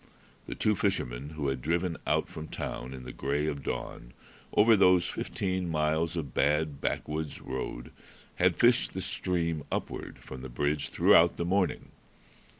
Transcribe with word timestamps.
The 0.47 0.55
two 0.55 0.75
fishermen 0.75 1.29
who 1.35 1.47
had 1.49 1.61
driven 1.61 1.95
out 2.07 2.27
from 2.27 2.47
town, 2.47 2.91
in 2.91 3.03
the 3.03 3.13
gray 3.13 3.45
of 3.45 3.61
dawn, 3.61 4.13
over 4.51 4.75
those 4.75 5.05
fifteen 5.05 5.69
miles 5.69 6.15
of 6.15 6.33
bad 6.33 6.81
backwoods 6.81 7.39
road, 7.39 7.91
had 8.37 8.55
fished 8.57 8.95
the 8.95 9.01
stream 9.01 9.63
upward 9.71 10.17
from 10.17 10.41
the 10.41 10.49
bridge 10.49 10.89
throughout 10.89 11.37
the 11.37 11.45
morning. 11.45 11.89